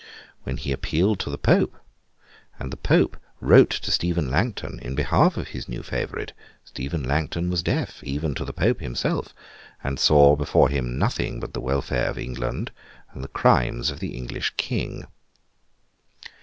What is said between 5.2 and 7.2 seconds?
of his new favourite, Stephen